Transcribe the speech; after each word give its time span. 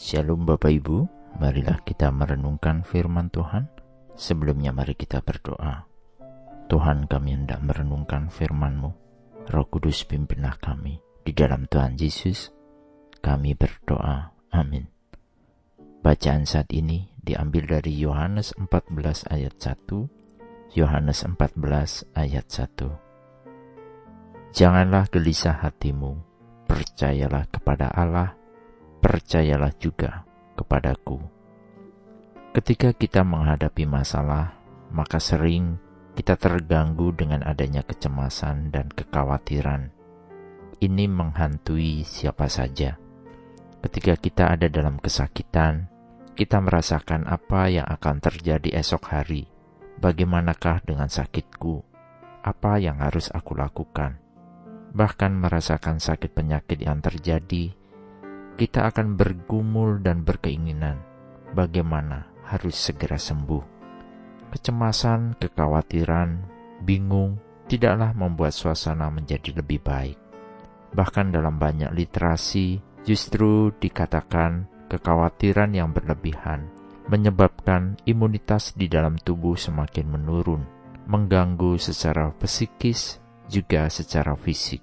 Shalom 0.00 0.48
Bapak 0.48 0.72
Ibu, 0.72 1.04
marilah 1.44 1.84
kita 1.84 2.08
merenungkan 2.08 2.88
firman 2.88 3.28
Tuhan. 3.28 3.68
Sebelumnya 4.16 4.72
mari 4.72 4.96
kita 4.96 5.20
berdoa. 5.20 5.84
Tuhan 6.72 7.04
kami 7.04 7.36
hendak 7.36 7.60
merenungkan 7.60 8.32
firman-Mu. 8.32 8.96
Roh 9.52 9.66
Kudus 9.68 10.08
pimpinlah 10.08 10.56
kami. 10.56 11.04
Di 11.20 11.36
dalam 11.36 11.68
Tuhan 11.68 12.00
Yesus, 12.00 12.48
kami 13.20 13.52
berdoa. 13.52 14.32
Amin. 14.56 14.88
Bacaan 16.00 16.48
saat 16.48 16.72
ini 16.72 17.12
diambil 17.20 17.68
dari 17.68 17.92
Yohanes 18.00 18.56
14 18.56 19.28
ayat 19.28 19.52
1. 19.60 20.80
Yohanes 20.80 21.28
14 21.28 22.08
ayat 22.16 22.48
1. 22.48 24.56
Janganlah 24.56 25.12
gelisah 25.12 25.60
hatimu, 25.60 26.16
percayalah 26.64 27.44
kepada 27.52 27.92
Allah, 27.92 28.39
percayalah 29.00 29.72
juga 29.80 30.28
kepadaku. 30.54 31.18
Ketika 32.52 32.92
kita 32.92 33.24
menghadapi 33.24 33.88
masalah, 33.88 34.60
maka 34.92 35.16
sering 35.16 35.80
kita 36.12 36.36
terganggu 36.36 37.16
dengan 37.16 37.40
adanya 37.46 37.80
kecemasan 37.80 38.68
dan 38.68 38.92
kekhawatiran. 38.92 39.88
Ini 40.80 41.04
menghantui 41.08 42.04
siapa 42.04 42.48
saja. 42.52 43.00
Ketika 43.80 44.20
kita 44.20 44.52
ada 44.52 44.68
dalam 44.68 45.00
kesakitan, 45.00 45.88
kita 46.36 46.60
merasakan 46.60 47.24
apa 47.24 47.72
yang 47.72 47.88
akan 47.88 48.20
terjadi 48.20 48.80
esok 48.80 49.08
hari. 49.08 49.48
Bagaimanakah 50.00 50.84
dengan 50.84 51.08
sakitku? 51.08 51.84
Apa 52.40 52.80
yang 52.80 53.00
harus 53.00 53.28
aku 53.32 53.56
lakukan? 53.56 54.20
Bahkan 54.92 55.32
merasakan 55.36 56.00
sakit 56.00 56.32
penyakit 56.32 56.80
yang 56.80 57.04
terjadi 57.04 57.79
kita 58.56 58.90
akan 58.90 59.14
bergumul 59.18 60.02
dan 60.02 60.26
berkeinginan 60.26 60.98
bagaimana 61.52 62.30
harus 62.46 62.74
segera 62.74 63.18
sembuh. 63.18 63.78
Kecemasan, 64.50 65.38
kekhawatiran, 65.38 66.42
bingung 66.82 67.38
tidaklah 67.70 68.10
membuat 68.16 68.50
suasana 68.50 69.06
menjadi 69.10 69.62
lebih 69.62 69.78
baik. 69.78 70.18
Bahkan 70.90 71.30
dalam 71.30 71.54
banyak 71.54 71.94
literasi 71.94 72.82
justru 73.06 73.70
dikatakan 73.78 74.66
kekhawatiran 74.90 75.70
yang 75.70 75.94
berlebihan 75.94 76.80
menyebabkan 77.10 77.98
imunitas 78.06 78.74
di 78.78 78.86
dalam 78.86 79.18
tubuh 79.18 79.58
semakin 79.58 80.06
menurun, 80.06 80.62
mengganggu 81.10 81.74
secara 81.74 82.30
psikis 82.38 83.18
juga 83.50 83.90
secara 83.90 84.38
fisik. 84.38 84.78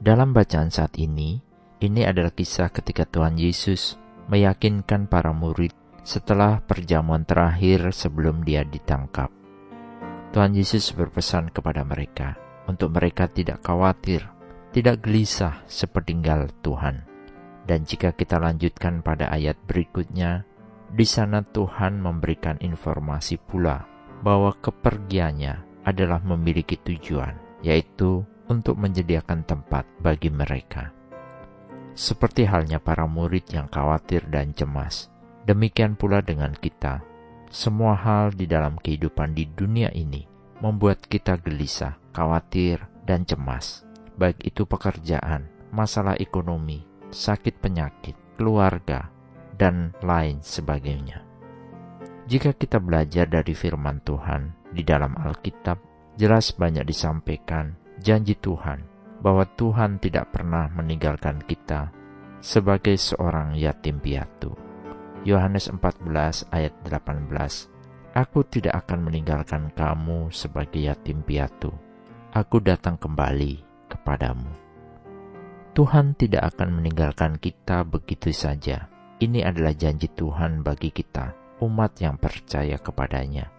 Dalam 0.00 0.32
bacaan 0.32 0.72
saat 0.72 0.96
ini, 0.96 1.40
ini 1.84 2.08
adalah 2.08 2.32
kisah 2.32 2.72
ketika 2.72 3.04
Tuhan 3.04 3.36
Yesus 3.36 4.00
meyakinkan 4.32 5.04
para 5.04 5.36
murid 5.36 5.76
setelah 6.00 6.64
perjamuan 6.64 7.28
terakhir 7.28 7.92
sebelum 7.92 8.44
dia 8.44 8.64
ditangkap. 8.64 9.28
Tuhan 10.32 10.56
Yesus 10.56 10.90
berpesan 10.96 11.52
kepada 11.52 11.84
mereka 11.84 12.40
untuk 12.64 12.96
mereka 12.96 13.28
tidak 13.28 13.60
khawatir, 13.62 14.24
tidak 14.72 15.04
gelisah 15.04 15.62
sepertinggal 15.68 16.50
Tuhan. 16.64 17.04
Dan 17.64 17.88
jika 17.88 18.12
kita 18.12 18.36
lanjutkan 18.40 19.00
pada 19.00 19.32
ayat 19.32 19.56
berikutnya, 19.64 20.44
di 20.92 21.06
sana 21.08 21.40
Tuhan 21.40 22.00
memberikan 22.00 22.60
informasi 22.60 23.40
pula 23.40 23.88
bahwa 24.20 24.52
kepergiannya 24.60 25.84
adalah 25.84 26.20
memiliki 26.20 26.76
tujuan, 26.80 27.60
yaitu 27.64 28.24
untuk 28.48 28.76
menyediakan 28.76 29.48
tempat 29.48 29.88
bagi 30.00 30.28
mereka. 30.28 30.92
Seperti 31.94 32.42
halnya 32.42 32.82
para 32.82 33.06
murid 33.06 33.46
yang 33.54 33.70
khawatir 33.70 34.26
dan 34.26 34.50
cemas, 34.50 35.14
demikian 35.46 35.94
pula 35.94 36.18
dengan 36.26 36.50
kita. 36.50 37.06
Semua 37.54 37.94
hal 37.94 38.34
di 38.34 38.50
dalam 38.50 38.74
kehidupan 38.74 39.30
di 39.30 39.46
dunia 39.46 39.94
ini 39.94 40.26
membuat 40.58 41.06
kita 41.06 41.38
gelisah, 41.38 41.94
khawatir, 42.10 42.82
dan 43.06 43.22
cemas, 43.22 43.86
baik 44.18 44.42
itu 44.42 44.66
pekerjaan, 44.66 45.46
masalah 45.70 46.18
ekonomi, 46.18 46.82
sakit 47.14 47.62
penyakit, 47.62 48.18
keluarga, 48.34 49.06
dan 49.54 49.94
lain 50.02 50.42
sebagainya. 50.42 51.22
Jika 52.26 52.58
kita 52.58 52.82
belajar 52.82 53.30
dari 53.30 53.54
firman 53.54 54.02
Tuhan 54.02 54.74
di 54.74 54.82
dalam 54.82 55.14
Alkitab, 55.14 55.78
jelas 56.18 56.50
banyak 56.58 56.82
disampaikan 56.82 57.78
janji 58.02 58.34
Tuhan 58.34 58.93
bahwa 59.24 59.48
Tuhan 59.56 59.96
tidak 60.04 60.36
pernah 60.36 60.68
meninggalkan 60.68 61.40
kita 61.48 61.88
sebagai 62.44 63.00
seorang 63.00 63.56
yatim 63.56 63.96
piatu. 63.96 64.52
Yohanes 65.24 65.72
14 65.72 66.52
ayat 66.52 66.76
18 66.84 67.32
Aku 68.12 68.44
tidak 68.44 68.84
akan 68.84 69.08
meninggalkan 69.08 69.72
kamu 69.72 70.28
sebagai 70.28 70.84
yatim 70.84 71.24
piatu. 71.24 71.72
Aku 72.36 72.60
datang 72.60 73.00
kembali 73.00 73.64
kepadamu. 73.88 74.52
Tuhan 75.72 76.14
tidak 76.14 76.54
akan 76.54 76.78
meninggalkan 76.78 77.40
kita 77.40 77.82
begitu 77.82 78.28
saja. 78.30 78.92
Ini 79.18 79.42
adalah 79.48 79.72
janji 79.72 80.06
Tuhan 80.12 80.60
bagi 80.60 80.92
kita, 80.92 81.32
umat 81.64 81.96
yang 81.98 82.20
percaya 82.20 82.76
kepadanya. 82.78 83.50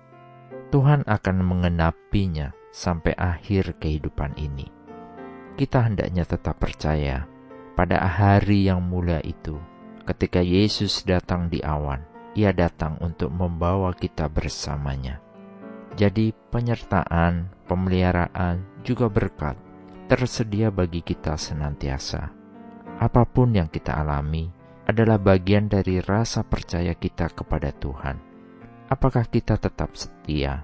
Tuhan 0.69 1.03
akan 1.03 1.37
mengenapinya 1.41 2.53
sampai 2.71 3.17
akhir 3.17 3.75
kehidupan 3.81 4.39
ini 4.39 4.74
kita 5.55 5.87
hendaknya 5.87 6.27
tetap 6.27 6.59
percaya 6.59 7.23
pada 7.79 8.03
hari 8.03 8.67
yang 8.67 8.83
mulia 8.83 9.23
itu. 9.23 9.55
Ketika 10.05 10.43
Yesus 10.43 11.01
datang 11.07 11.49
di 11.49 11.63
awan, 11.65 12.03
ia 12.35 12.51
datang 12.51 12.99
untuk 13.01 13.31
membawa 13.31 13.95
kita 13.95 14.27
bersamanya. 14.29 15.23
Jadi 15.95 16.35
penyertaan, 16.51 17.49
pemeliharaan, 17.65 18.83
juga 18.83 19.07
berkat 19.07 19.55
tersedia 20.05 20.69
bagi 20.69 21.01
kita 21.01 21.33
senantiasa. 21.39 22.29
Apa 23.01 23.25
pun 23.25 23.55
yang 23.55 23.71
kita 23.71 23.97
alami 23.97 24.51
adalah 24.85 25.17
bagian 25.17 25.65
dari 25.65 25.97
rasa 26.03 26.45
percaya 26.45 26.93
kita 26.93 27.33
kepada 27.33 27.73
Tuhan. 27.73 28.21
Apakah 28.85 29.25
kita 29.25 29.57
tetap 29.57 29.97
setia? 29.97 30.61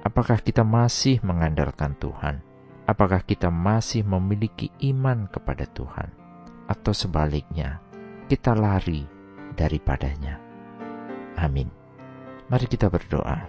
Apakah 0.00 0.40
kita 0.40 0.64
masih 0.64 1.20
mengandalkan 1.20 1.92
Tuhan? 2.00 2.47
Apakah 2.88 3.20
kita 3.20 3.52
masih 3.52 4.00
memiliki 4.00 4.72
iman 4.88 5.28
kepada 5.28 5.68
Tuhan, 5.68 6.08
atau 6.64 6.96
sebaliknya, 6.96 7.84
kita 8.32 8.56
lari 8.56 9.04
daripadanya? 9.52 10.40
Amin. 11.36 11.68
Mari 12.48 12.64
kita 12.64 12.88
berdoa. 12.88 13.44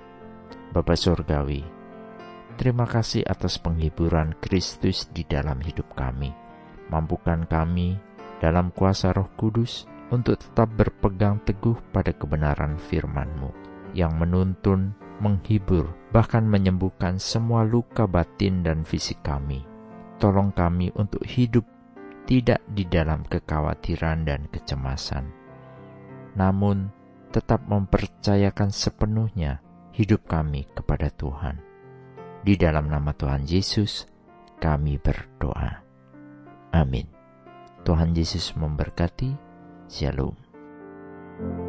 Bapa 0.75 0.91
Surgawi, 0.91 1.63
terima 2.59 2.83
kasih 2.83 3.23
atas 3.23 3.55
penghiburan 3.63 4.35
Kristus 4.43 5.07
di 5.07 5.23
dalam 5.23 5.63
hidup 5.63 5.87
kami. 5.95 6.35
Mampukan 6.91 7.47
kami 7.47 7.95
dalam 8.43 8.75
kuasa 8.75 9.15
Roh 9.15 9.31
Kudus 9.39 9.87
untuk 10.11 10.35
tetap 10.35 10.67
berpegang 10.75 11.39
teguh 11.47 11.79
pada 11.95 12.11
kebenaran 12.11 12.75
firman-Mu 12.75 13.49
yang 13.95 14.19
menuntun 14.19 14.93
menghibur, 15.19 15.91
bahkan 16.11 16.43
menyembuhkan 16.47 17.19
semua 17.21 17.63
luka 17.67 18.09
batin 18.09 18.63
dan 18.65 18.83
fisik 18.83 19.19
kami. 19.21 19.63
Tolong 20.19 20.51
kami 20.51 20.91
untuk 20.99 21.23
hidup 21.23 21.63
tidak 22.27 22.59
di 22.71 22.83
dalam 22.85 23.23
kekhawatiran 23.25 24.27
dan 24.27 24.45
kecemasan, 24.51 25.31
namun 26.35 26.91
tetap 27.31 27.63
mempercayakan 27.69 28.73
sepenuhnya 28.73 29.61
hidup 29.95 30.25
kami 30.27 30.67
kepada 30.73 31.09
Tuhan. 31.13 31.61
Di 32.39 32.55
dalam 32.55 32.87
nama 32.87 33.11
Tuhan 33.11 33.43
Yesus, 33.45 34.07
kami 34.59 34.99
berdoa. 34.99 35.83
Amin. 36.71 37.07
Tuhan 37.83 38.13
Yesus 38.13 38.53
memberkati. 38.55 39.33
Shalom. 39.89 41.68